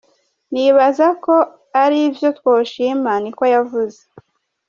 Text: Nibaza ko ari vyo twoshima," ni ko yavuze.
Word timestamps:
Nibaza 0.51 1.07
ko 1.23 1.35
ari 1.83 1.99
vyo 2.15 2.29
twoshima," 2.37 3.11
ni 3.23 3.31
ko 3.37 3.43
yavuze. 3.53 3.99